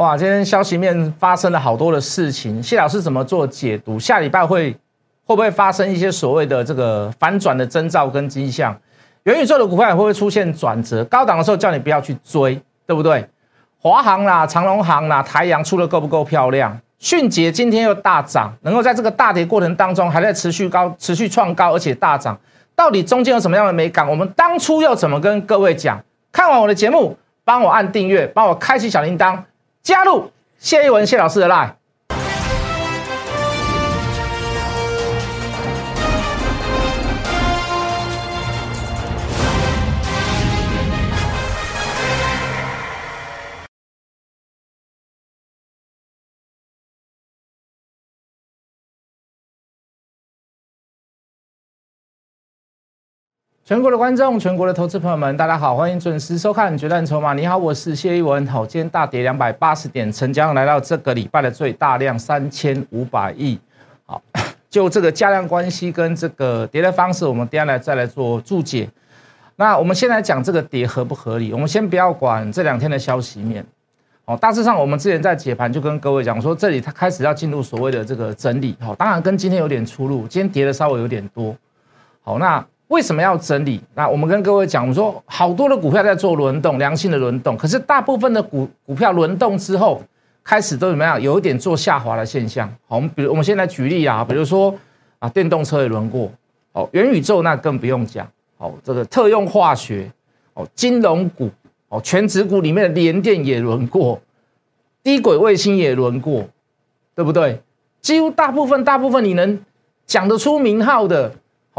[0.00, 3.98] 哇，今天消息面发生了好多的事情，谢老师怎么做解读？
[3.98, 4.72] 下礼拜会
[5.26, 8.74] 会不会发生一些所谓的这个反转的征兆跟迹象？
[9.24, 11.04] 元宇宙的股票会不会出现转折？
[11.04, 13.28] 高档的时候叫你不要去追，对不对？
[13.78, 16.80] 华航啦、长隆航啦、台阳出的够不够漂亮？
[16.98, 22.40] 迅捷今天又大涨，能够在这个大跌过程当中还在持续高、持续创高，而且大涨，
[22.74, 24.08] 到底中间有什么样的美感？
[24.08, 26.02] 我们当初又怎么跟各位讲？
[26.32, 27.14] 看完我的节目，
[27.44, 29.36] 帮我按订阅，帮我开启小铃铛，
[29.82, 31.79] 加入谢一文谢老师的 line。
[53.70, 57.30] 全国的观众，全国的投资朋友们，大家好，欢迎准时收看《决战筹码》。
[57.36, 58.44] 你好，我是谢一文。
[58.48, 63.56] 好，今天大跌两百八十点，成交量来到这个礼拜的最大量三千五百亿。
[64.06, 64.20] 好，
[64.68, 68.90] 就这个加量关系跟这个跌的方式，我们接下来再来做注解。
[69.54, 71.52] 那我们先来讲这个跌合不合理？
[71.52, 73.64] 我们先不要管这两天的消息面。
[74.24, 78.76] 哦，大致上我们之前在解盘就跟各位讲说，这里它开始要进入所谓的这个整理。
[78.80, 81.54] 好，当然跟今天有点出入，今天跌的稍微有点多。
[82.22, 82.66] 好，那。
[82.90, 83.80] 为什么要整理？
[83.94, 87.56] 那我们跟各位讲，我们说好多的股票在做轮动，良性的轮动。
[87.56, 90.02] 可是大部分的股股票轮动之后，
[90.42, 91.20] 开始都怎么样？
[91.22, 92.68] 有一点做下滑的现象。
[92.88, 94.74] 好，我们比如我们现在举例啊，比如说
[95.20, 96.28] 啊，电动车也轮过，
[96.72, 98.26] 哦，元宇宙那更不用讲，
[98.58, 100.10] 哦，这个特用化学，
[100.54, 101.48] 哦，金融股，
[101.90, 104.20] 哦，全指股里面的联电也轮过，
[105.04, 106.44] 低轨卫星也轮过，
[107.14, 107.62] 对不对？
[108.00, 109.64] 几乎大部分大部分你能
[110.06, 111.32] 讲得出名号的。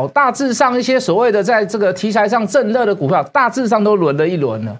[0.07, 4.79] 大致上一些所谓的在这个题材上正热的股票，大致上都轮了一轮了。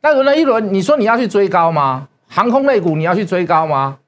[0.00, 2.08] 那轮了一轮，你说你要去追高吗？
[2.28, 3.98] 航空类股你要去追高吗？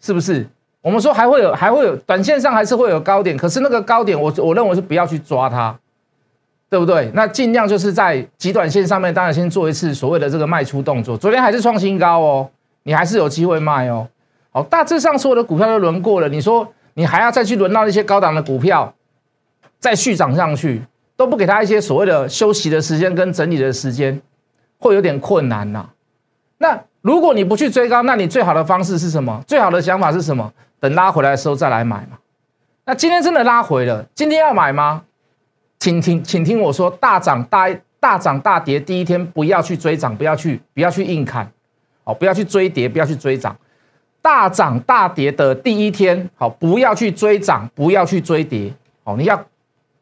[0.00, 0.46] 是不是？
[0.80, 5.76] 我们说还会有，还会有，短线上还是会有高点，可是那个高点，我我认为是不要去抓它，
[6.70, 7.10] 对不对？
[7.12, 11.18] 那尽量就是在极短线上面，当然先做一次所谓的这个卖出动作。
[11.18, 12.48] 昨天还是创新高哦，
[12.84, 14.06] 你还是有机会卖哦。
[14.52, 18.94] 好，大致上所有的股票都轮过了，你说你还要再去轮到那些高档的股票？
[19.86, 20.82] 再续涨上去，
[21.16, 24.20] 都不给他一些所谓的休息的时间跟整理的时间，
[24.78, 25.88] 会有点困难呐。
[26.58, 29.40] 那如果你不去追高，那你最好的方式是什么？
[29.46, 30.52] 最好的想法是什么？
[30.80, 32.18] 等拉回来的时候再来买嘛。
[32.84, 35.04] 那今天真的拉回了，今天要买吗？
[35.78, 41.48] 请听，请听我说，大涨大大涨大跌第一天不要去追涨，不要去不要去硬砍，
[42.02, 43.56] 哦，不要去追跌，不要去追涨。
[44.20, 48.72] 大涨大跌的第一天，好，不要去追涨，不要去追跌，
[49.04, 49.40] 哦，你要。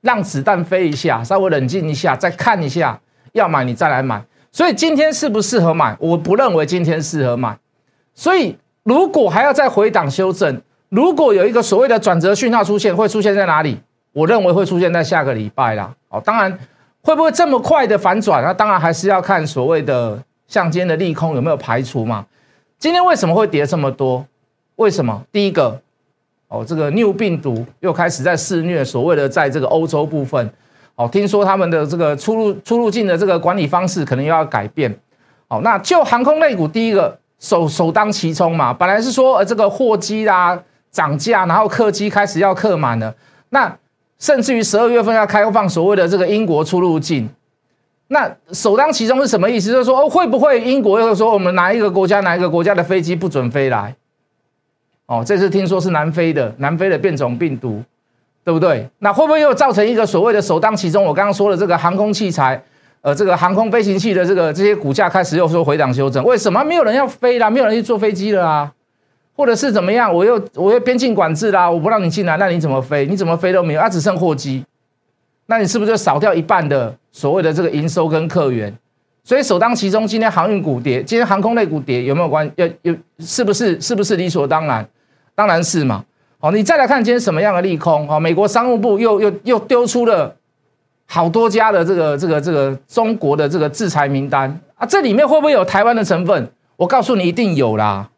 [0.05, 3.01] 让子弹飞一下，稍微冷静一下，再看一下，
[3.33, 4.23] 要买你再来买。
[4.53, 5.97] 所以今天适不适合买？
[5.99, 7.59] 我不认为今天适合买。
[8.15, 10.61] 所以如果还要再回档修正，
[10.91, 13.81] 如果有一个所谓的转折讯号出现，会出现在哪里？
[14.13, 15.95] 我认为会出现在下个礼拜啦。
[16.11, 16.59] 哦，当然
[17.01, 18.45] 会不会这么快的反转？
[18.45, 22.27] 那当然还是要看所谓的像今天的利空有没有排除嘛。
[22.79, 24.27] 今天为什么会跌这么多？
[24.77, 25.25] 为什么？
[25.33, 25.81] 第一个。
[26.55, 30.49] 哦，这个 new 病毒又开始在肆虐，所谓的在这个欧洲部分，
[30.95, 34.97] 哦，听说他们的这个出入出入境的这个管理方式可能又要改变。
[35.49, 40.57] 哦，那就航空类股，第一个首首当其冲嘛，本来是说呃这个货机啦
[40.93, 43.13] 涨价，然后客机开始要客满了，
[43.49, 43.77] 那
[44.21, 47.29] 甚至于十二月份要开放所谓的这个英国出入境，
[48.09, 49.73] 那首当其冲是什么意思？
[49.73, 53.95] 就是说哦会不会英国又说我们哪一个国家哪一个国家的飞机不准飞来？
[55.07, 57.83] 哦，这次听说是南非的南非的变种病毒，
[58.43, 58.89] 对不对？
[59.01, 61.05] 那会不会又造成一个所谓的首当其冲？
[61.05, 62.63] 我刚刚说的这个航空器材，
[63.03, 67.51] 呃，这个航空飞行器的这个这些股价开始又说回档修正，为什么没有人要飞啦？
[67.51, 68.73] 没有人去坐飞机了啊？
[69.37, 70.15] 或者是怎么样？
[70.15, 73.07] 我又我又边境管制啦，我不让你进来，那你怎么飞？
[73.07, 74.65] 你怎么飞都没有，啊，只剩货机，
[75.47, 78.73] 那你是不是就少掉一半的所谓的这个营收跟客源？
[79.23, 82.51] 所以首当其冲，今天航运股跌，今天航空类股跌，有没有关？
[82.57, 83.81] 要有是不是？
[83.81, 84.87] 是不是理所当然？
[85.37, 86.05] 当然是嘛，
[86.39, 88.07] 好，你再来看今天什么样的利空？
[88.07, 90.33] 好，美国商务部又又又丢出了
[91.07, 96.49] 好多家的这个这个这个中国的这个制裁名单啊，这里面会不会有台湾的成分？
[96.77, 98.09] 我告诉你，一定有啦。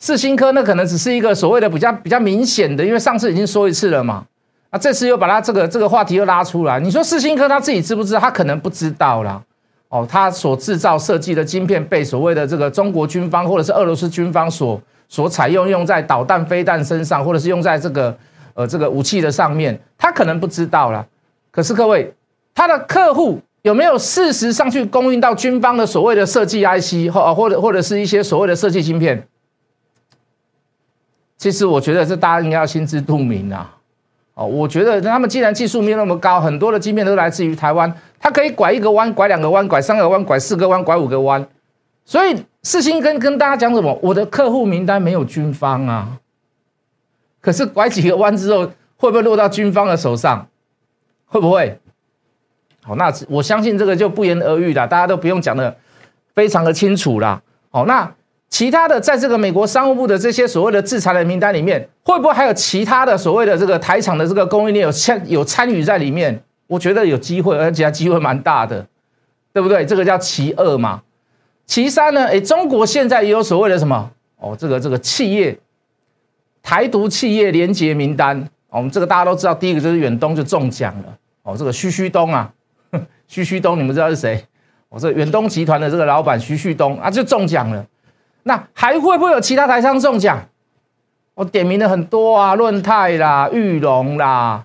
[0.00, 4.24] 世新科那可能只是一个所谓的比较比较明显的，因为上次已经说一次了嘛，
[4.70, 6.80] 啊，这次又把它这个这个话题又拉出来。
[6.80, 8.18] 你说世新科他自己知不知道？
[8.18, 9.40] 他可能不知道啦。
[9.90, 14.80] 哦，他所制造设计的晶片被所谓的这个中国军方或者是俄罗斯军方所。
[15.12, 18.16] 所采用用在导弹飞弹身上，或者是用在这个
[18.54, 21.06] 呃这个武器的上面，他可能不知道了。
[21.50, 22.14] 可是各位，
[22.54, 29.28] 他的客户有没有事实上去供应到军方的所谓的设计 IC 或或者或者是一些所谓的设计芯片？
[31.36, 33.76] 其实我觉得这大家应该要心知肚明啊。
[34.32, 41.46] 哦，我觉得他们既然技术没有那么高，很多的晶片都来自于台湾，它可以拐一个弯，拐两个弯，拐三个弯，拐四个弯，拐五个弯。
[42.04, 43.98] 所以世新跟跟大家讲什么？
[44.02, 46.18] 我的客户名单没有军方啊。
[47.40, 50.46] 可是拐几个弯之后，会不会落到军方的手上？
[51.26, 51.78] 会不会？
[52.82, 55.76] 好，那我相信这个就不言而喻了，大家都不用讲的
[56.34, 57.40] 非常的清楚啦。
[57.70, 58.12] 好，那
[58.48, 66.42] 其他的在这个美国商务部的这些所谓的制裁的名单里面，会不会还有其他的所谓的这个台厂的这个供应链有参有参与在里面？
[66.66, 68.86] 我觉得有机会，而且机会蛮大的，
[69.52, 69.84] 对不对？
[69.86, 71.02] 这个叫其二嘛。
[71.66, 72.26] 其三呢？
[72.26, 74.10] 哎，中国现在也有所谓的什么？
[74.36, 75.58] 哦，这个这个企业
[76.62, 78.48] 台独企业连结名单。
[78.68, 81.16] 我们这个大家都知道，第一个就是远东就中奖了。
[81.42, 82.50] 哦，这个徐旭东啊，
[83.28, 84.44] 徐旭东，你们知道是谁？
[84.88, 87.84] 哦，这远东集团的这个老板徐旭东啊，就中奖了。
[88.44, 90.42] 那还会不会有其他台商中奖？
[91.34, 94.64] 我点名的很多啊，润泰啦、玉龙啦，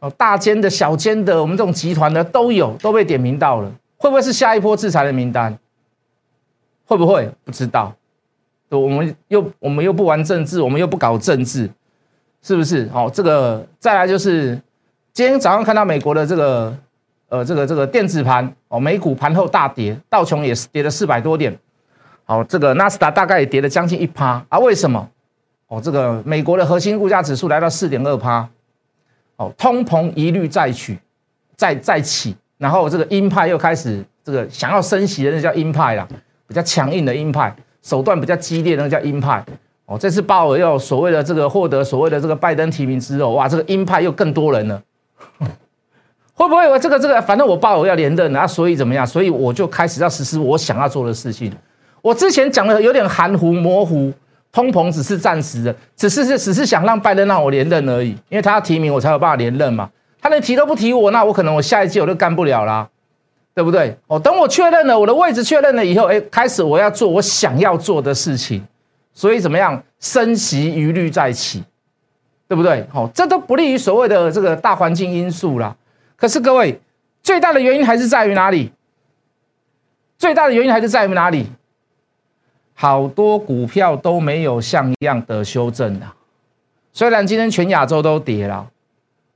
[0.00, 3.70] 哦，大间的小间的，我们这种集团的都有，都被点名到了。
[3.98, 5.58] 会不会是下一波制裁的名单？
[6.86, 7.30] 会不会？
[7.44, 7.94] 不知道。
[8.70, 11.70] 我们又我们又不玩政治，我们又不搞政治，
[12.42, 12.88] 是不是？
[12.88, 14.60] 好，这个再来就是
[15.12, 16.76] 今天早上看到美国的这个
[17.28, 21.56] 呃这个这个电子盘哦，美股盘后大跌，道琼也是跌了四百多点。
[22.24, 24.58] 好，这个纳斯达大概也跌了将近一趴啊？
[24.58, 25.08] 为什么？
[25.68, 28.48] 哦，这个美国的核心物价指数来到四点二趴，
[29.36, 30.98] 哦，通膨疑虑再取，
[31.56, 36.06] 再再起，然后这个鹰派又开始这个想要升息的那叫鹰派啦，
[36.46, 39.44] 比较强硬的鹰派，手段比较激烈的那叫鹰派。
[39.86, 44.82] 哦，这次鲍尔又所谓的这个获得所谓的这个拜登提名之后，哇，这个鹰派又更多人了，
[46.34, 49.06] 会不会我这个这个，反正我鲍尔要连任啊，所以怎么样？
[49.06, 51.52] 所以我就开始要实施我想要做的事情。
[52.02, 54.12] 我之前讲的有点含糊模糊，
[54.50, 59.88] 通膨只是暂时的，只是是只是想让拜登让我连任而已，因为他要提名我才有办法连任嘛。
[60.20, 62.88] 他连提都不提我，那我可能我下一届我就干不了啦，
[63.56, 63.96] 对不对？
[64.06, 68.62] 哦，等我确认了我的位置确认了以后，哎，开始我要做我想要做的事情，
[69.14, 71.64] 所以怎么样，升息余虑再起，
[72.46, 72.86] 对不对？
[72.92, 75.74] 好，这都不利于所谓的这个大环境因素啦。
[76.16, 76.78] 可是各位，
[77.22, 78.70] 最大的原因还是在于哪里？
[80.18, 81.46] 最大的原因还是在于哪里？
[82.74, 86.14] 好多股票都没有像样的修正啊。
[86.92, 88.68] 虽然今天全亚洲都跌了，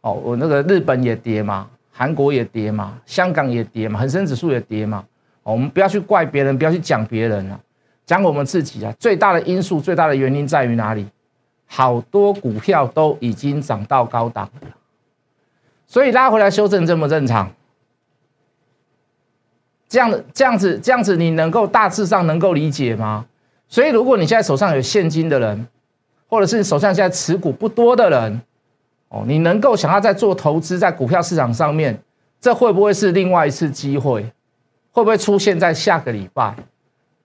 [0.02, 5.04] 哦，我那个日本也跌嘛，韩国也跌嘛，香港也跌嘛，恒生指数也跌嘛，
[5.42, 7.60] 我们不要去怪别人，不要去讲别人啊，
[8.06, 8.94] 讲我们自己啊。
[8.98, 11.06] 最大的因素、最大的原因在于哪里？
[11.66, 14.68] 好多股票都已经涨到高档了，
[15.86, 17.48] 所以拉回来修正正不正常？
[19.88, 23.26] 这样的这样子这样子，你能够大致上能够理解吗？
[23.68, 25.66] 所以，如果你现在手上有现金的人，
[26.28, 28.40] 或者是手上现在持股不多的人，
[29.10, 31.96] 哦，你能够想要在做投资在股票市场上面，
[32.40, 34.22] 这会不会是另外一次机会？
[34.92, 36.54] 会不会出现在下个礼拜？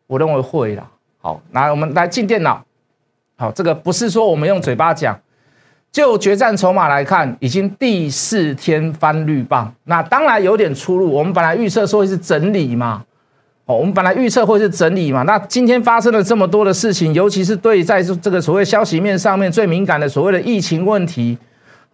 [0.08, 0.88] 我认为会啦。
[1.22, 2.64] 好，来我们来进电脑。
[3.38, 5.20] 好，这个不是说我们用嘴巴讲，
[5.92, 9.74] 就决战筹码来看，已经第四天翻绿棒。
[9.86, 13.04] 那当然有点出入，我们本来预测说是整理嘛。
[13.66, 21.36] 哦，我们本来预测会是整理嘛，那今天发生了这么多的事情，尤其是对在这个所谓消息面上面最敏感的所谓的疫情问题，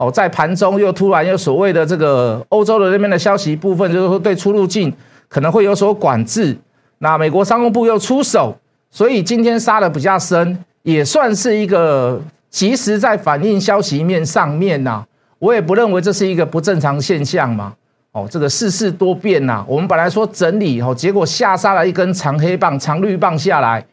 [0.01, 4.91] 哦，在盘中又突然又所谓的这个欧洲的那边的消息部分，就是说对出入境
[5.29, 6.57] 可能会有所管制，
[6.97, 8.57] 那美国商务部又出手，
[8.89, 15.03] 所以今天杀的比较深，也算是一个及时在反映消息面上面呐，
[15.37, 17.71] 我也不认为这是一个不正常现象嘛。
[18.13, 19.63] 哦，这个世事多变呐。
[19.67, 23.85] 我们本来说整理哦，结果下杀了一根长黑棒、长绿棒下来，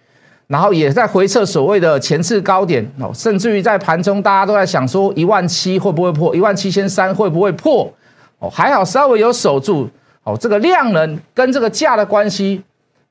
[0.48, 7.88] 然后也在回测所谓的前次高点哦，甚至于在盘中大家都在想说一万七会不会破，一万七千三会不会破？
[8.38, 9.88] 哦，还好稍微有守住。
[10.24, 12.62] 哦，这个量能跟这个价的关系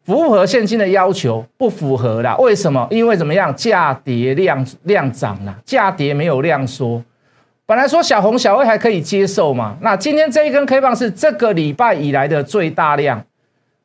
[0.05, 1.43] 符合现金的要求？
[1.57, 2.35] 不符合啦。
[2.37, 2.87] 为什么？
[2.91, 3.55] 因为怎么样？
[3.55, 7.03] 价跌量量涨了，价跌没有量缩。
[7.65, 13.23] 本来说小红小黑还可以接受嘛，那今天这一根 K 棒是这个礼拜以来的最大量，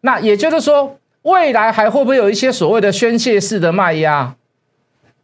[0.03, 4.35] 那也就是说未来还会不会有一些所谓的宣泄式的卖压？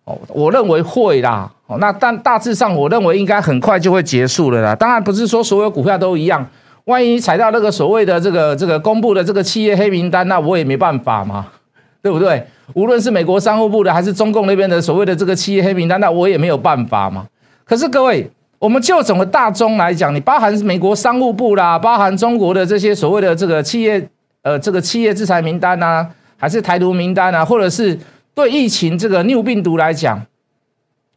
[0.04, 1.50] 哦，我认为会啦。
[1.66, 4.74] 哦，那但大致上我认为应该很快就会结束了啦。
[4.74, 6.48] 当然不是说所有股票都一样，
[6.84, 11.46] 万一踩到那个所谓的这个这个公布的这个企业黑名单，那我也没办法嘛，
[12.02, 12.46] 对不对？
[12.74, 17.26] 无论是美国商务部的还是中共那边的所谓的这个企业黑名单，那我也没有办法嘛。
[17.64, 18.30] 可是各位。
[18.60, 24.04] 我们就整个大中来讲，你包含美国商务部啦，包含中国的这些所谓的这个企业，
[24.42, 27.99] 呃，这个企业制裁名单啊，还是台独名单啊，或者是
[28.35, 30.25] 对疫情这个 new 病毒来讲，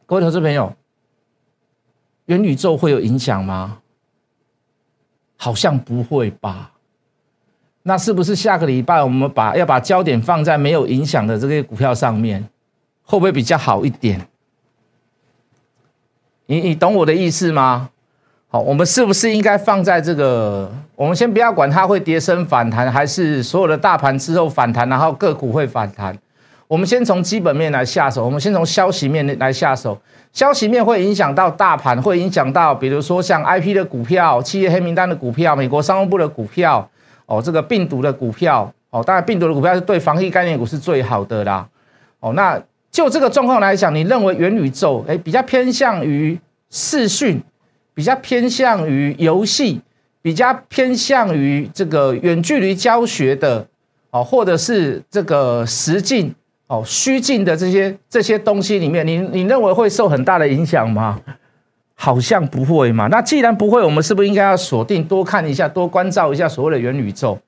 [0.06, 0.74] 各位投资朋友，
[2.26, 3.78] 元宇宙会有影响吗？
[5.36, 6.72] 好像不会吧？
[7.84, 12.48] 那是不是下个礼拜我们把要把焦点放在没有影响的这个股票上面，
[13.04, 14.28] 会不会比较好一点？
[16.46, 17.90] 你你懂我的意思吗？
[18.52, 20.70] 好，我们是不是应该放在这个？
[20.94, 26.14] 我们先不要管它会跌升反弹，还是所有的大盘之后反弹，然后个股会反弹。
[26.68, 29.98] 我们先从基本面来下手，我们先从消息面来下手。
[30.34, 36.86] 消息面会影响到大盘，会影响到比如说像 I P 的股票、企业黑名单的股票、美国商务部的股票，
[37.24, 41.66] 哦，这个病毒的股票，哦，当然病毒的股票是对防疫概念股是最好的啦。
[42.20, 42.62] 哦，那。
[42.90, 47.42] 就这个状况来讲，你认为元宇宙哎比较偏向于视讯，
[47.94, 49.80] 比较偏向于游戏，
[50.20, 53.66] 比较偏向于这个远距离教学的
[54.10, 56.34] 哦，或者是这个实境
[56.66, 61.20] 哦虚境的这些这些东西里面，你你认为会受很大的影响吗？
[61.94, 63.06] 好像不会嘛。
[63.08, 67.38] 那既然不会，我们是不是应该要锁定多看一下，多关照一下所谓的元宇宙？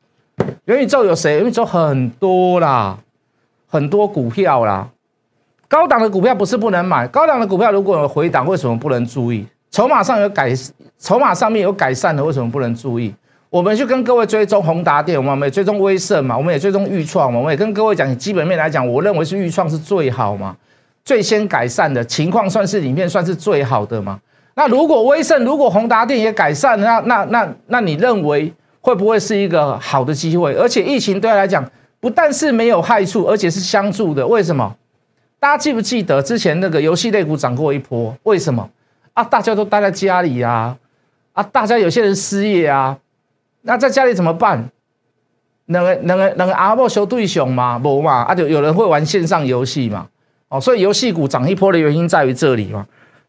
[0.66, 1.38] 元宇宙有谁？
[1.38, 2.98] 元宇宙很多啦，
[3.66, 4.88] 很多股票啦。
[5.66, 9.44] 高档的股票不是不能买，高档的股票如果有回档，为什么不能注意？
[9.75, 10.54] 筹码上有改，
[11.00, 13.12] 筹码上面有改善的，为什么不能注意？
[13.50, 20.57] 我们去跟各位追踪宏达电，我们也追踪威盛嘛，我们也追踪裕创嘛，我们也跟各位讲，基本面来讲，我认为是裕创是最好嘛，
[21.04, 24.21] 最先改善的情况算是里面算是最好的嘛。
[24.54, 30.54] 那如果威盛，如果宏达电也改善，那那那那你认为会不会是一个好的机会？
[30.54, 34.25] 而且疫情对他来讲，不但是没有害处，而且是相助的。
[34.25, 34.73] 为什么？
[35.40, 38.14] 大家记不记得之前那个游戏类股涨过一波？
[38.23, 38.71] 为什么
[39.14, 39.25] 啊？
[39.25, 40.76] 大家都待在家里啊，
[41.33, 42.99] 啊，大家有些人失业啊，
[43.62, 44.68] 那在家里怎么办？
[45.66, 48.23] 那个、那个、那个阿伯修对熊嘛，不嘛？
[48.25, 50.06] 啊，就有人会玩线上游戏嘛？
[50.49, 52.87] 哦，所以游戏股涨一波的原因在于这里嘛。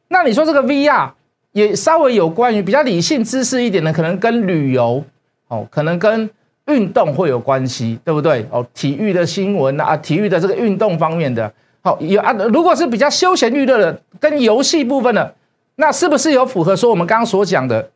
[0.10, 1.10] 那你说这个 VR
[1.54, 5.02] 也稍微有关于比较理性知识一点的，可能跟旅游
[5.48, 6.30] 哦，可能跟
[6.68, 8.46] 运动会有关系，对不对？
[8.52, 11.52] 哦，体育的新闻啊，体育的这个运动方面的。
[11.82, 15.34] 好有啊，如果是比较休闲娱乐的，跟游戏部分的，
[15.76, 17.90] 那是不是有符合说我们刚刚所讲的，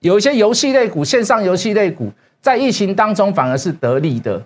[0.00, 2.10] 有一些游戏类股、线上游戏类股
[2.40, 4.42] 在疫情当中反而是得利的，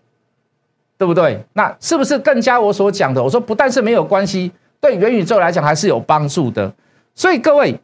[0.98, 1.44] 对不对？
[1.52, 3.22] 那是不是更加我所讲的？
[3.22, 4.50] 我说不但是没有关系，
[4.80, 6.72] 对元宇宙来讲还是有帮助的。
[7.14, 7.78] 所以各位，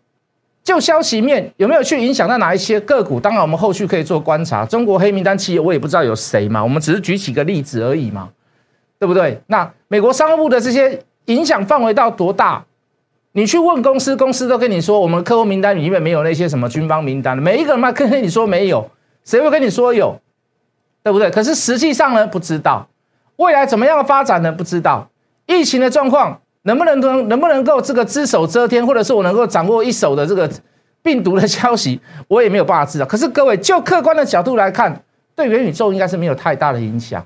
[0.64, 3.20] 就消息面有没有去影响到哪一些个股？
[3.20, 4.66] 当然我们后续可以做观察。
[4.66, 8.28] 中国黑名单企业我也不知道有谁嘛，我们只是举几个例子而已嘛。
[8.98, 9.40] 对不对？
[9.46, 12.62] 那美国商务部的这些影响范围到多大？
[13.32, 18.90] 你去问公司，公司都跟你说，我们客户名单里面没有那些什么军方名单的每一个人嘛，跟你说没有，
[19.24, 20.20] 谁会跟你说有？
[21.02, 21.30] 对不对？
[21.30, 22.88] 可是实际上呢，不知道
[23.36, 24.50] 未来怎么样的发展呢？
[24.50, 25.08] 不知道
[25.46, 30.50] 疫情的状况能不能能能不能够这个只手遮天，或者是我能够掌握一手的这个
[31.02, 33.06] 病毒的消息，我也没有办法知道。
[33.06, 35.02] 可是各位就客观的角度来看，
[35.34, 37.24] 对元宇宙应该是没有太大的影响。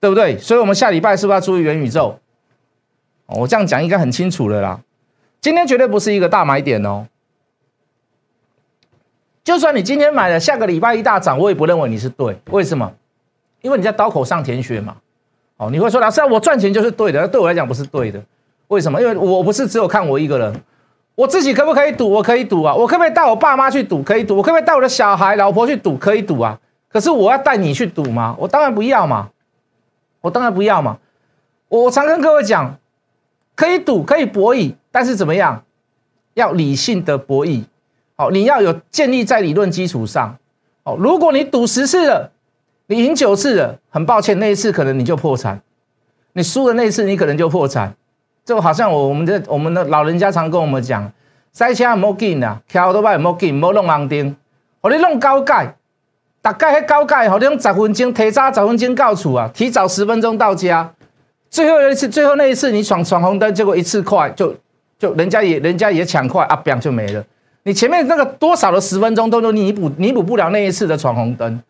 [0.00, 0.36] 对不对？
[0.36, 2.18] 所以，我们下礼拜是不是要注意元宇宙？
[3.24, 4.78] 我这样讲应该很清楚了啦。
[5.44, 7.06] 今天绝对不是一个大买点哦。
[9.44, 12.34] 就算你今天买了，下个礼拜一大涨，我也不认为你是对。
[12.50, 12.90] 为什么？
[13.60, 14.96] 因为你在刀口上舔血嘛。
[15.58, 18.18] 哦，你会说老师，我赚钱就是对的，对我来讲不是对的。
[18.68, 18.98] 为什么？
[19.02, 20.62] 因为我不是只有看我一个人，
[21.14, 22.08] 我自己可不可以赌？
[22.10, 22.74] 我可以赌啊。
[22.74, 24.02] 我可不可以带我爸妈去赌？
[24.02, 24.38] 可以赌。
[24.38, 25.94] 我可不可以带我的小孩、老婆去赌？
[25.98, 26.58] 可以赌啊。
[26.88, 28.34] 可是我要带你去赌吗？
[28.38, 29.28] 我当然不要嘛。
[30.22, 30.96] 我当然不要嘛！
[31.68, 32.78] 我常跟各位讲，
[33.54, 35.62] 可以赌，可以博弈，但是怎么样？
[36.34, 37.64] 要理性的博弈。
[38.16, 40.36] 好，你要有建立在理论基础上。
[40.82, 42.30] 哦，如果你赌十次了，
[42.86, 45.60] 你赢九次了，很抱歉，那一次可能你就破产。
[46.32, 47.94] 你输了那一次，你可能就破产。
[48.44, 51.10] 就好像我我们的我们的老人家常跟我们讲，
[51.52, 54.36] 赛车莫紧啊，桥都拜莫紧，莫弄红灯，
[54.80, 55.76] 我你弄高盖。
[56.42, 60.93] 大概迄高盖吼，你用十分钟提早十分钟到厝啊，提早十分钟到家。
[61.54, 64.52] 最后一次，最后那一次你闯闯红灯，结果一次快就
[64.98, 67.24] 就人家也人家也抢快啊，砰就没了。
[67.62, 71.62] 你前面那个多少的十分钟都都弥补弥补不了那一次的闯红灯。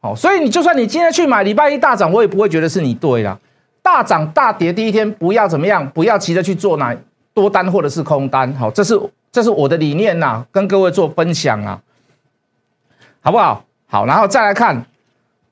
[0.00, 3.36] 好，所以你就算你今天去买礼拜一大涨，我也不会觉得是你对啦。
[3.82, 6.96] 大涨大跌第一天不要怎么样，不要急着去做哪
[7.34, 8.54] 多单或者是空单。
[8.54, 8.96] 好，这是
[9.32, 11.80] 这是我的理念呐，跟各位做分享啊，
[13.20, 13.64] 好不好？
[13.88, 14.86] 好，然后再来看，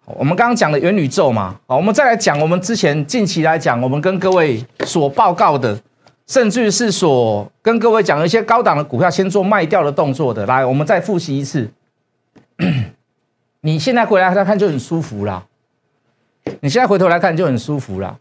[0.05, 5.81] 我们刚刚讲的元宇宙嘛，好，我们再来讲我们之前近期来讲，我们跟各位所报告的，
[6.27, 10.45] 甚至是所跟各位讲一些高档的股票先做卖掉的动作的。
[10.47, 11.71] 来，我们再复习一次。
[13.63, 15.47] 你现在回来再看就很舒服啦。
[16.61, 18.19] 你现在回头来看就很舒服啦。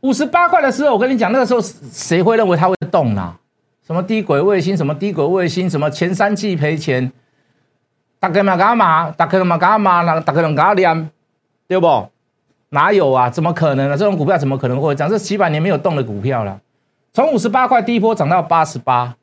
[0.00, 3.36] 五十八块的时候，我跟你讲，那个时候谁会认为它会动呢？
[3.86, 7.10] 什么低轨卫星，什么低轨卫星，什么前三季赔钱，
[8.18, 9.10] 大家嘛干嘛？
[9.10, 10.02] 大家嘛干嘛？
[10.02, 11.10] 那大家人干念，
[11.66, 12.08] 对不？
[12.68, 13.28] 哪有啊？
[13.28, 13.96] 怎么可能呢？
[13.96, 15.08] 这种股票怎么可能会涨？
[15.10, 16.60] 这几百年没有动的股票了，
[17.12, 19.16] 从五十八块第一波涨到八十八，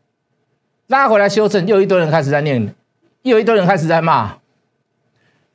[0.88, 2.76] 拉回来修正，又一堆人开始在念，
[3.22, 4.34] 又一堆人开始在骂。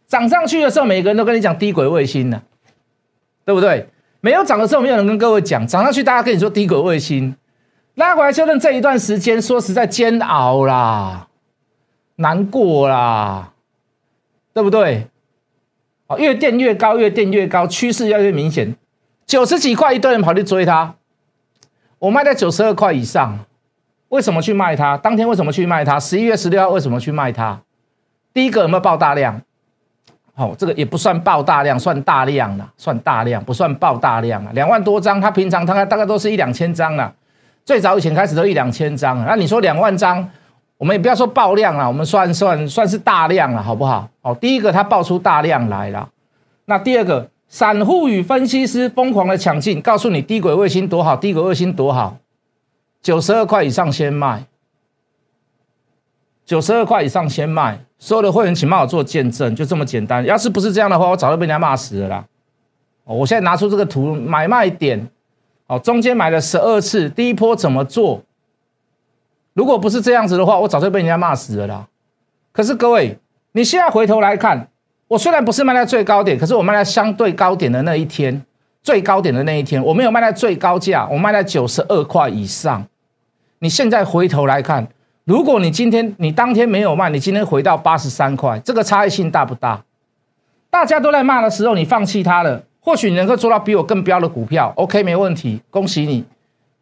[0.07, 2.41] 涨上去的时候，每个人都跟你讲低轨卫星呢，
[3.45, 3.89] 对不对？
[4.23, 5.67] 没有涨的时候，没有人跟各位讲。
[5.67, 7.35] 涨上去，大家跟你说低轨卫星。
[7.95, 11.29] 拉回来修正这一段时间，说实在煎熬啦，
[12.17, 13.53] 难过啦，
[14.55, 15.07] 对不对？
[16.07, 18.75] 哦，越垫越高，越垫越高，趋势要越明显。
[19.27, 20.95] 九十几块，一堆人跑去追它。
[21.99, 23.39] 我卖在九十二块以上，
[24.09, 24.97] 为什么去卖它？
[24.97, 26.01] 当天为什么去卖它？
[26.01, 27.61] 十一月十六号为什么去卖它？
[28.33, 29.41] 第一个有没有爆大量？
[30.35, 34.51] 好，这个也不算爆大量，算大量了，算大量，不算爆大量啊。
[34.55, 37.15] 两万多张，它平常大概大概都是一两千张了，
[37.65, 39.25] 最早以前开始都一两千张。
[39.25, 40.29] 那你说两万张，
[40.79, 44.09] 我们也不要说爆量了，我们算算算是大量了，好不好？
[44.21, 46.09] 好，第一个它爆出大量来了，
[46.65, 52.17] 那第二个，散户与分析师疯狂的抢进，告诉你低轨卫星多好，低轨卫星多好，
[53.01, 54.45] 九十二块以上先卖，
[56.45, 57.79] 九十二块以上先卖。
[57.99, 60.25] 所有的会员，请帮我做见证，就这么简单。
[60.25, 62.25] 要是不是这样的话，我早就被人家骂死了啦。
[63.05, 65.09] 我现在拿出这个图，买卖点，
[65.73, 68.21] 哦，中间买了十二次，第一波怎么做？
[69.55, 71.89] 如果不是这样子的话，我早就被人家骂死了啦。
[72.53, 73.19] 可是各位，
[73.53, 74.69] 你现在回头来看，
[75.09, 78.45] 我虽然不是卖在最高点，可是我卖在相对高点的那一天，
[78.83, 82.87] 最高点的那一天，我没有卖在最高价，我卖在九十二块以上。
[83.61, 84.87] 你现在回头来看。
[85.25, 89.83] 如果你今天你当天没有卖，你今天回到八十三块，这个差异性大不大？
[90.69, 96.25] 大家都在骂的时候，你放弃它了，或许你能够做到比我更标的股票，OK，没问题，恭喜你。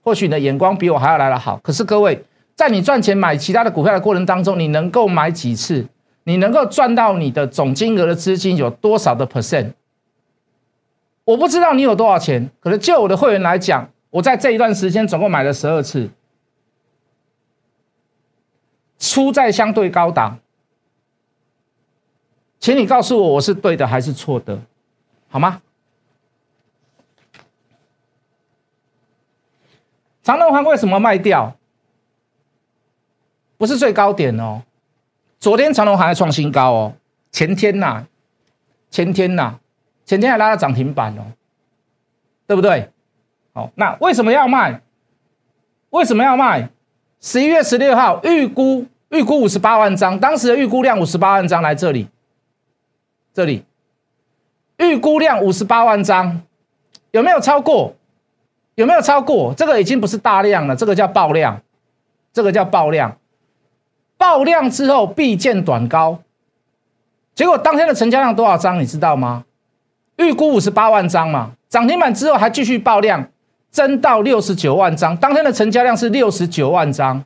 [0.02, 1.58] 或许你的眼光比我还要来得好。
[1.62, 5.86] 可是各位，在你赚钱买其他的股票的过程当中，你能够买几次？
[6.24, 9.72] 你能够赚到你的总金额的资金有多少的 percent？
[11.24, 16.08] 我不知道你有多少钱，可是就我的会员来讲，我在这一段时间总共买了十二次。
[18.98, 20.38] 出在相对高档，
[22.58, 24.58] 请你告诉我我是对的还是错的，
[25.28, 25.60] 好吗？
[30.22, 31.56] 长隆行为什么卖掉？
[33.58, 34.62] 不是最高点哦，
[35.38, 36.94] 昨天长隆行还创新高哦，
[37.30, 38.06] 前天呐，
[38.90, 39.58] 前天呐，
[40.04, 41.22] 前天还拉到涨停板哦，
[42.46, 42.90] 对不对？
[43.52, 44.80] 好，那为什么要卖？
[45.90, 46.68] 为什么要卖？
[47.20, 48.86] 十一月十六号预估。
[49.10, 52.06] 预估五十八万张，当时的预估量五十八万张来这里，
[53.34, 53.64] 这里
[54.76, 56.40] 预估量五十八万张，
[57.10, 57.92] 有没有超过？
[58.80, 59.52] 有没有超过？
[59.54, 61.60] 这个已经不是大量了，这个叫爆量，
[62.32, 63.14] 这个叫爆量。
[64.16, 66.22] 爆量之后必见短高，
[67.34, 68.80] 结果当天的成交量多少张？
[68.80, 69.44] 你知道吗？
[70.16, 73.28] 预估五十八万张嘛，涨停板之后还继续爆量，
[73.70, 77.22] 增到六十九万张，当天的成交量是六十九万张。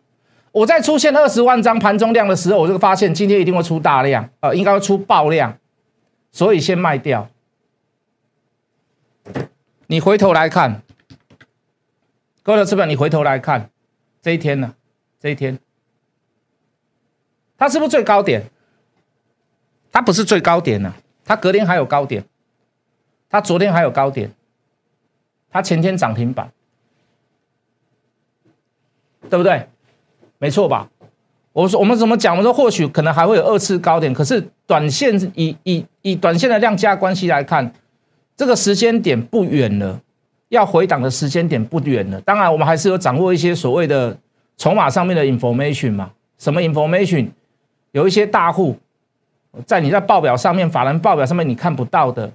[0.51, 5.57] 我在出现二十万张盘中量的时候，我就发现今天一定会出大量，呃，应该会出爆量，
[6.33, 7.29] 所以先卖掉。
[9.87, 10.81] 你回头来看，
[12.45, 13.71] 各位的资本，你回头来看
[14.21, 14.75] 这一天呢？
[15.19, 15.59] 这一天，
[17.57, 18.45] 它是不是最高点？
[19.91, 22.23] 它不是最高点呢，它隔天还有高点，
[23.31, 24.31] 它昨天还有高点，
[25.51, 26.53] 它前天涨停板，
[29.31, 29.67] 对不对？
[30.37, 30.91] 没错吧？
[31.55, 32.37] 我说我们怎么讲？
[32.37, 37.73] 我说或许可能还会有二次高点，可是短线以以以短线的量价关系来看，
[38.37, 40.03] 这个时间点不远了，
[40.55, 42.21] 要回档的时间点不远了。
[42.21, 44.17] 当然，我们还是有掌握一些所谓的
[44.57, 46.11] 筹码上面的 information 嘛？
[46.39, 47.29] 什么 information？
[47.93, 48.77] 有一些大户
[49.67, 52.31] 在你在报表上面，法人报表上面你看不到的，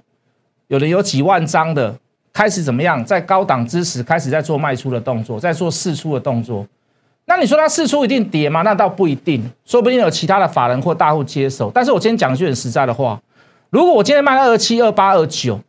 [0.68, 1.94] 有的有几万张的，
[2.32, 3.04] 开始怎么样？
[3.04, 6.66] 在高档之时开始在做卖出的动作，在做试出的动作。
[7.26, 8.62] 那你说它试出一定跌吗？
[8.62, 11.70] 那倒不一定，说不定有其他的法人或大户接手。
[11.72, 13.20] 但是我今天讲一句很实在的话，
[13.70, 15.60] 如果我今天卖二七、二八、二九，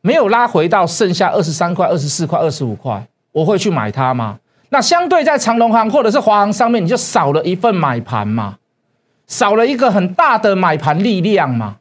[0.00, 4.38] 没有拉回到剩下二十三块、二十四块、二十五块，我会去买它吗？
[4.70, 8.56] 那相对在长隆行或者是华航上面，你就少了一份买盘嘛，
[9.26, 11.76] 少了一个很大的买盘力量嘛。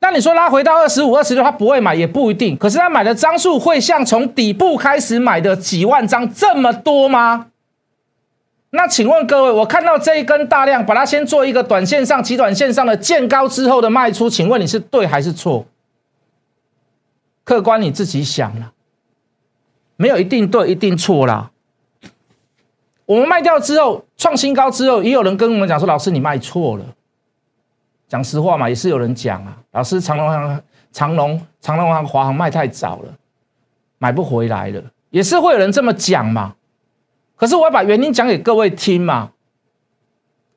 [0.00, 2.56] 那你说拉回到二十五、二十六，他不会买也不一定。
[2.56, 7.46] 可是他买的张数会像从底部开始买的几万张这么多吗？
[8.70, 15.64] 那请问各位，我看到这一根大量，把它先做一个短线上、极短线上的见高之后的卖出，请问你是对还是错？
[17.44, 18.72] 客观你自己想了，
[19.96, 21.50] 没有一定对，一定错啦。
[23.06, 26.84] 我们卖掉之后创新高之后，也有人跟我们讲说：“老师，你卖错了。”
[28.08, 29.58] 讲实话嘛，也是有人讲啊。
[29.72, 33.12] 老师，长隆行、长隆、长隆行、华航卖太早了，
[33.98, 36.54] 买不回来了，也是会有人这么讲嘛。
[37.36, 39.32] 可是我要把原因讲给各位听嘛。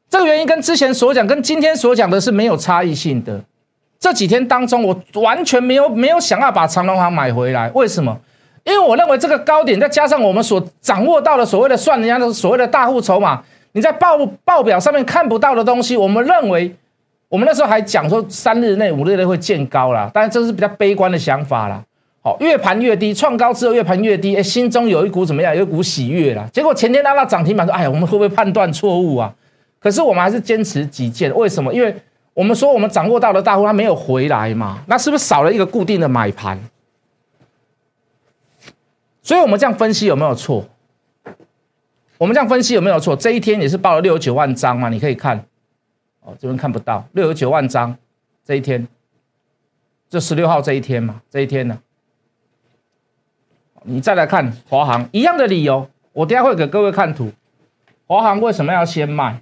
[0.09, 3.43] 这个原因跟之前所讲、跟今天所讲的是没有差异性的。
[3.99, 7.69] 这几天当中，我完全没有没有想要把长隆行买回来。
[7.73, 8.17] 为什么？
[8.63, 16.75] 因为我认为这个高点，再加上我们所掌握到的所谓的算人家的所谓的大户筹码，你在报报表上面看不到的东西，我们认为，
[17.29, 21.81] 我们那时候还讲说三日内、五日内会见高啦，但是这是比较悲观的想法啦。
[22.21, 25.55] 好，越盘越低，创高之后越盘越低，哎，心中有一股怎么样？
[25.55, 26.45] 有一股喜悦啦。
[26.51, 29.33] 结果前天拉到涨停板，说，哎呀，我们会不会判断错误啊？
[29.79, 31.73] 可是我们还是坚持己见，为什么？
[31.73, 31.95] 因为
[32.37, 36.59] 我们说我们掌握到的大户他没有回来嘛，那是不是少了一个固定的买盘？
[39.23, 40.69] 所以我们这样分析有没有错？
[42.19, 43.15] 我们这样分析有没有错？
[43.15, 44.87] 这一天也是报了六十九万张嘛？
[44.89, 45.43] 你可以看，
[46.21, 47.97] 哦，这边看不到六十九万张，
[48.45, 48.87] 这一天，
[50.07, 51.79] 这十六号这一天嘛，这一天呢？
[53.81, 57.31] 你再来看华航一样的理由，我等下会给各位看图。
[58.05, 59.41] 华航为什么要先卖？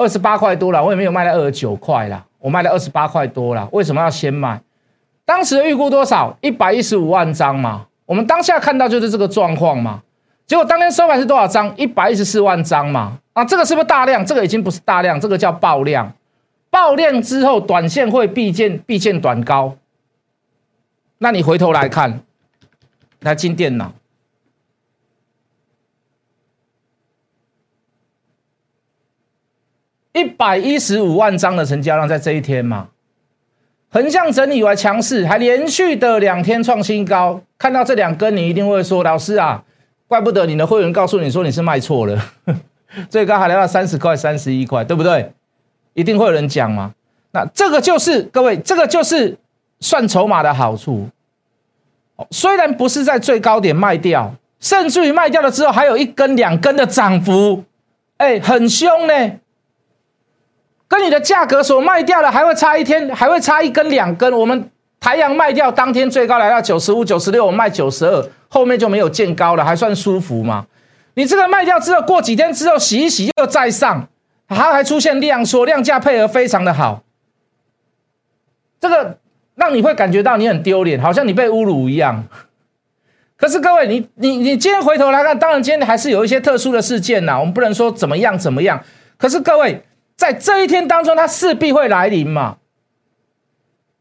[0.00, 3.68] 二十八块多了，我也没有卖到二十九块啦，我卖了二十八块多了。
[3.70, 4.58] 为什么要先卖？
[5.26, 6.34] 当时的预估多少？
[6.40, 7.86] 一百一十五万张嘛。
[8.06, 10.00] 我们当下看到就是这个状况嘛。
[10.46, 11.70] 结果当天收盘是多少张？
[11.76, 13.18] 一百一十四万张嘛。
[13.34, 14.24] 啊，这个是不是大量？
[14.24, 16.10] 这个已经不是大量，这个叫爆量。
[16.70, 19.76] 爆量之后，短线会必见必见短高。
[21.18, 22.20] 那你回头来看，
[23.20, 23.92] 来进电脑。
[30.12, 32.88] 一百一十五万张的成交量在这一天嘛，
[33.90, 37.40] 横向整理完强势，还连续的两天创新高。
[37.58, 39.62] 看到这两根，你一定会说：“老师啊，
[40.08, 42.20] 怪不得你的会员告诉你说你是卖错了。
[43.08, 45.32] ”最高还来到三十块、三十一块，对不对？
[45.94, 46.92] 一定会有人讲嘛。
[47.32, 49.36] 那这个就是各位，这个就是
[49.78, 51.08] 算筹码的好处。
[52.30, 57.62] 虽然不是在最高点卖掉，甚至于卖掉了之后还有一根、两根的涨幅，
[58.16, 59.32] 哎，很凶呢。
[60.90, 64.36] 跟你的价格所卖掉的还会差一天，还会差一根两根。
[64.36, 70.66] 我们台阳卖掉当天最高来到九十五、九十六，我卖九十二，后面就没有见高了，还算舒服嘛？
[71.14, 74.08] 你这个卖掉之后，过几天之后洗一洗又再上，
[74.48, 77.04] 它还出现量缩，量价配合非常的好，
[78.80, 79.18] 这个
[79.54, 82.24] 让你会感觉到你很丢脸，好像你被侮辱一样。
[83.36, 88.82] 可是各位，你你你今天回头来看，当然今天还是有一些特殊的事件呐，我们不能说怎么样怎么样。
[89.16, 89.84] 可是各位。
[90.20, 92.58] 在这一天当中，它势必会来临嘛？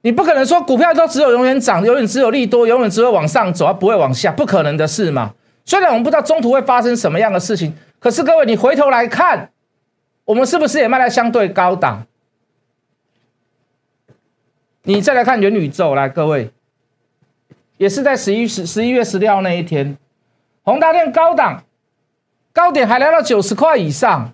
[0.02, 5.34] 你不可能说股票都只有永远涨，永远只有利多，永远只会往上走，而不会往下，不可能的事嘛。
[5.64, 9.50] 虽然我们不知道中途会发生什么样的事情，可是各位，你回头来看，
[10.26, 12.06] 我们是不是也卖在相对高档？
[14.84, 16.52] 你再来看元宇宙，来各位，
[17.78, 19.98] 也是在十一十十一月十六号那一天，
[20.64, 21.64] 宏达电高档
[22.52, 24.34] 高点还来到九十块以上。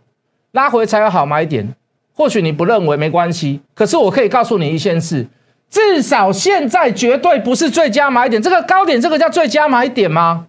[0.55, 1.75] 拉回才有好买点，
[2.13, 5.27] 或许你不认为没关系，可是我可以告诉你一件事，
[5.69, 8.41] 至少现在绝对不是最佳买点。
[8.41, 10.47] 这个高点，这个叫最佳买点吗？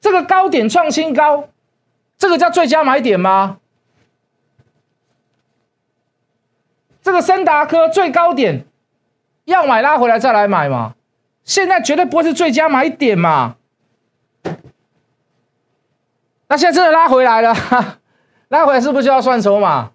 [0.00, 1.50] 这个高点创新高，
[2.16, 3.58] 这个叫最佳买点吗？
[7.02, 8.64] 这个森达科最高点
[9.44, 10.94] 要买拉回来再来买嘛？
[11.44, 13.56] 现在绝对不会是最佳买点嘛？
[16.50, 17.54] 那现在真的拉回来了，
[18.48, 19.88] 拉回来是不是就要算筹码？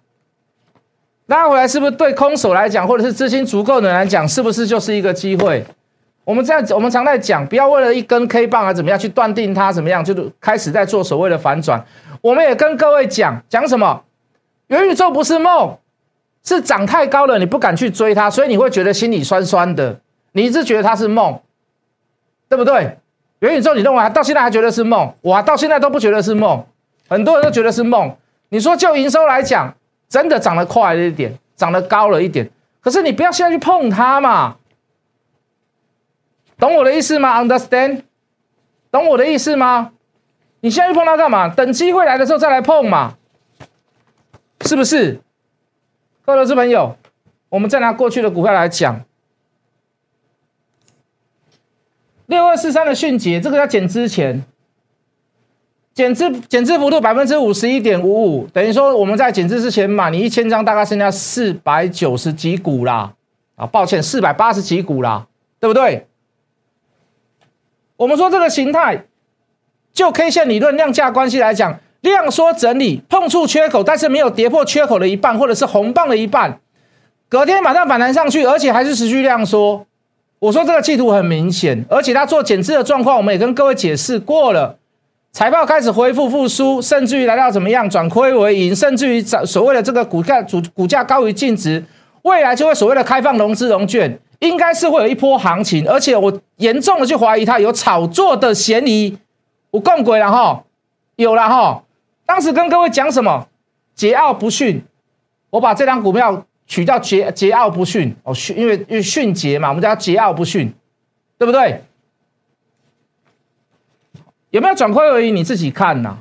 [1.26, 5.62] 拉回来是不是对空手来讲，或者是资金足够的人来讲，是不是就是一个机会？
[6.24, 11.84] 我们这样，我们常在讲，不要为了一根 K 棒啊怎么样去断定它怎么样，就是开始在做所谓的反转。
[12.22, 14.02] 我们也跟各位讲讲什么？
[14.68, 15.76] 元宇宙不是梦，
[16.42, 20.00] 是涨太高了，你不敢去追它，所以你会觉得心里酸酸的。
[20.32, 21.38] 你一直觉得它是梦，
[22.48, 22.98] 对不对？
[23.40, 25.12] 元宇宙，你认为到现在还觉得是梦？
[25.20, 26.64] 我到现在都不觉得是梦，
[27.08, 28.16] 很多人都觉得是梦。
[28.48, 29.74] 你说就营收来讲，
[30.08, 32.48] 真的涨得快了一点，涨得高了一点。
[32.80, 34.56] 可是你不要现在去碰它嘛，
[36.58, 38.02] 懂我的意思吗？Understand？
[38.90, 39.90] 懂我的意思吗？
[40.60, 41.48] 你现在去碰它干嘛？
[41.48, 43.14] 等机会来的时候再来碰嘛，
[44.62, 45.20] 是不是？
[46.24, 46.96] 各位投资朋友，
[47.50, 49.00] 我们再拿过去的股票来讲，
[52.26, 54.44] 六二四三的迅捷，这个要减之前，
[55.94, 63.12] 减资减资幅度百分之五十一点五五，等于说我们在减资之前买，你一千张大概剩下四百九十几股啦，
[63.54, 65.26] 啊，抱歉，四百八十几股啦，
[65.60, 66.06] 对不对？
[67.96, 69.04] 我们说这个形态，
[69.92, 71.78] 就 K 线理论量价关系来讲。
[72.02, 76.60] 量缩整理碰触缺口，但是没有跌破缺口的一半，或者是红棒的一半，
[77.28, 79.84] 隔天马上反弹上去，而且还是持续量缩。
[80.38, 84.76] 我说这个企图很明显，而且它做减资的状况，我们也跟各位解释过了。
[85.32, 91.82] 财报开始恢复复苏，甚至于来到怎么样转亏为盈，甚至于所谓的这个股价主股价高于净值，
[92.22, 99.18] 未来就会所谓的开放融资融券，应该是会有一波行情，而且我严重的去怀疑它有炒作的嫌疑。
[99.70, 100.64] 我共鬼了哈，
[101.16, 101.82] 有了哈。
[102.24, 103.46] 当时跟各位讲什么？
[103.96, 104.82] 桀骜不驯，
[105.50, 110.72] 我把这张股票取叫桀桀骜不驯哦，训因为因为迅捷嘛，我们叫桀骜不驯，
[111.38, 111.82] 对不对？
[114.50, 115.36] 有没有转亏为盈？
[115.36, 116.18] 你自己看呐。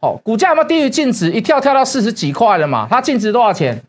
[0.00, 1.30] 哦，股价有没有低于净值？
[1.30, 2.86] 一跳跳到四十几块了嘛？
[2.90, 3.82] 它净值多少钱？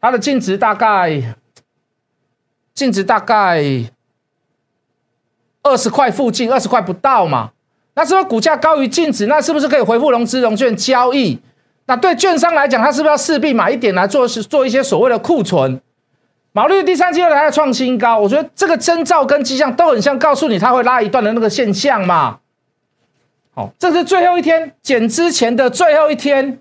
[0.00, 1.34] 它的净值大概
[2.74, 3.62] 净值大概
[5.62, 7.52] 二十块附近，二十块不到嘛？
[7.94, 9.26] 那是不是股价高于净值？
[9.26, 11.38] 那是不是可以回复融资融券交易？
[11.92, 15.78] 那对券商来讲，他是不是要势必买一点来做是做一些所谓的库存？
[16.52, 22.38] 毛利率第三季又来了创新高，我觉得这个征兆跟迹象都很像，告诉你它会拉一段的那个现象嘛。
[23.54, 26.58] 好，这是最后一天减之前的最后一天，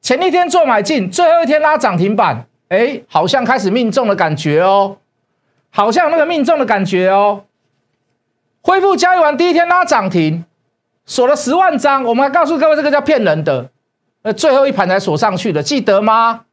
[0.00, 4.96] 前一天做买进，最后一天拉涨停板，哎，好像开始命中的感觉哦，
[5.70, 7.44] 好像那个命中的感觉哦。
[8.60, 10.44] 恢复交易完第一天拉涨停。
[11.06, 13.70] 锁了十万张，我们还告诉各位，这个叫骗人的。
[14.24, 16.46] 呃，最后一盘才锁上去的，记得吗？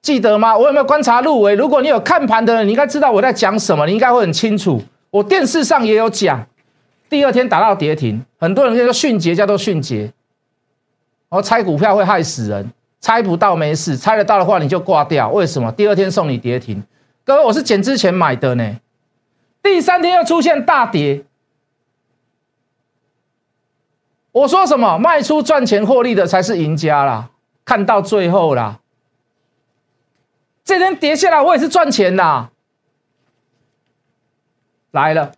[0.00, 0.56] 记得吗？
[0.56, 1.54] 我有没有观察入围？
[1.54, 4.82] 如果你有看盘的人，你应该知道我在讲什么，你应该会很清楚。
[5.10, 6.46] 我电视上也有讲，
[7.10, 10.10] 第二天打到跌停，很多人就说迅捷叫做迅捷。
[11.28, 15.28] 哦，猜股票会害死人，猜不到没事，猜得到的话你就挂掉。
[15.28, 15.70] 为什么？
[15.72, 16.82] 第二天送你跌停。
[17.22, 18.76] 各位，我是减之前买的呢，
[19.62, 21.22] 第三天又出现大跌。
[24.38, 24.98] 我说什么？
[24.98, 27.30] 卖出赚钱获利的才是赢家啦！
[27.64, 28.78] 看到最后啦，
[30.64, 32.50] 这天跌下来，我也是赚钱啦。
[34.92, 35.32] 来了，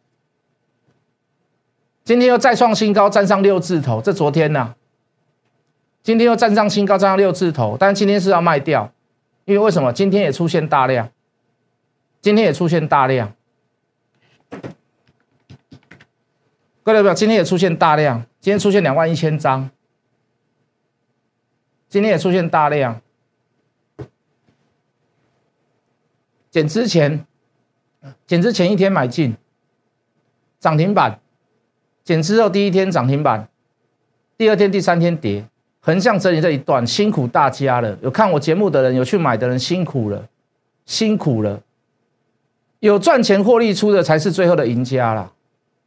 [2.05, 4.03] 今天又再创新高，站上六字头。
[4.03, 4.75] 这昨天呢？
[6.03, 8.93] 今天又站上新高，站上六字头，但今天是要卖掉，
[9.47, 9.93] 因为为什么？
[9.93, 11.11] 今天也出现大量，
[12.21, 13.33] 今天也出现大量。
[16.83, 18.25] 各位表，今天也出现大量。
[18.41, 19.69] 今天出现两万一千张，
[21.91, 23.01] 今天也出现大量，
[26.51, 27.27] 减之前，
[28.27, 29.37] 减之前一天买进，
[30.59, 31.21] 涨停板，
[32.03, 33.47] 减之后第一天涨停板，
[34.39, 35.45] 第二天、第三天跌，
[35.81, 37.99] 横向整理这一段，辛苦大家了。
[38.01, 40.27] 有看我节目的人，有去买的人，辛苦了，
[40.87, 41.63] 辛苦了。
[42.79, 45.31] 有赚钱获利出的才是最后的赢家啦，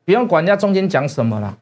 [0.05, 1.57] 不用管人家中间讲什么啦。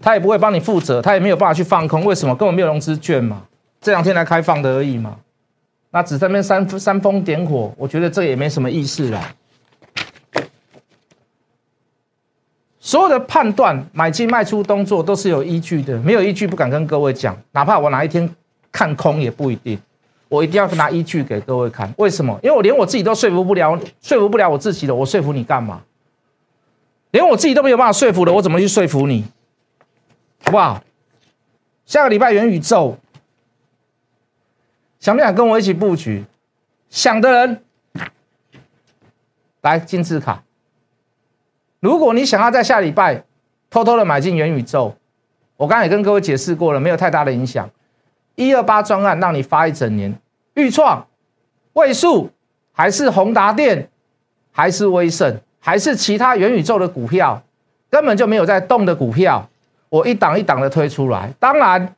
[0.00, 2.34] 他也不会帮你负责，他也没有办法去放空，为什么？
[2.34, 3.42] 根本没有融资券嘛，
[3.80, 5.16] 这两天来开放的而已嘛。
[5.90, 9.34] 那只在那边煽煽风点火，我觉得这也没什么意思啦。
[12.78, 18.28] 所有的判断、买进卖出动作都是有依据的，没有依据不敢跟各位讲，哪怕我哪一天
[18.72, 19.78] 看空也不一定，
[20.28, 21.92] 我一定要拿依据给各位看。
[21.98, 22.38] 为什么？
[22.42, 25.82] 因为我连我自己都说服不了，说服不了我自己的，我说服你干嘛？
[27.10, 29.24] 连我自己都没有办法说服的，我怎么去说服你？
[30.44, 30.82] 好不好？
[31.84, 32.98] 下个礼拜元宇宙，
[35.00, 36.24] 想不想跟我一起布局？
[36.90, 37.62] 想的人
[39.60, 40.42] 来金字卡。
[41.80, 43.24] 如果你想要在下礼拜
[43.70, 44.96] 偷偷的买进元宇宙，
[45.56, 47.68] 我刚才也跟各位解释过了，没有太大的影响。
[48.34, 50.14] 一二八专案让你发一整年，
[50.54, 51.06] 预创、
[51.72, 52.30] 位数
[52.72, 53.88] 还是宏达电，
[54.52, 57.42] 还是威盛，还是其他元宇宙的股票，
[57.90, 59.47] 根本就没有在动的股票。
[59.88, 61.94] 我一档一档的推出来，当然，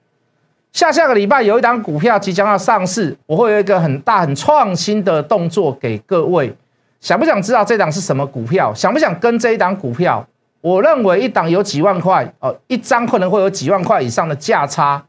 [0.72, 6.54] 下下个礼拜有一档股票即将要上市，我会有一个很大很创新的动作给各位。
[7.00, 8.72] 想不想知道这档是什么股票？
[8.74, 10.26] 想不想跟这一档股票？
[10.60, 15.02] 我认为一档有几万块哦，一张可能会有几万块以上的价差。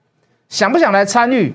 [0.47, 1.53] 想不想来参与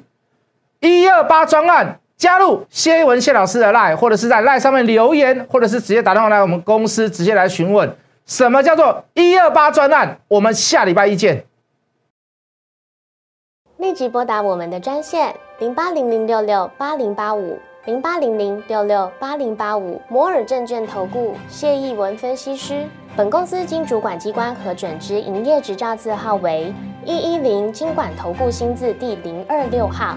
[0.81, 1.99] 一二八专案？
[2.17, 7.91] 加入谢文谢老师的赖，或者是在赖上面留言，或者是直接打电话来我们公司直接来询问。
[8.27, 10.21] 什么叫做一二八专案？
[10.27, 11.47] 我们下礼拜一见。
[13.77, 22.85] 立即拨打我们的专线零八零零六六八零八五零八零零六六八零八五摩尔证券投顾谢义文分析师。
[23.17, 30.17] 本公司经主管机关核准之营业执照字号为一一零金管投顾新字第零二六号。